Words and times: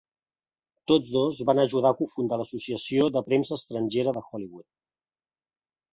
Tos 0.91 1.11
dos 1.17 1.41
van 1.49 1.61
ajudar 1.65 1.91
a 1.93 1.97
cofundar 2.01 2.39
l'Associació 2.43 3.07
de 3.19 3.25
Premsa 3.31 3.61
Estrangera 3.61 4.19
de 4.19 4.27
Hollywood. 4.31 4.71